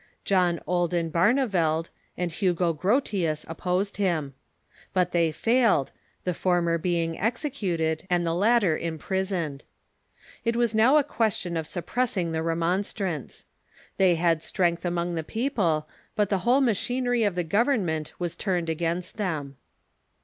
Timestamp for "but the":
16.15-16.39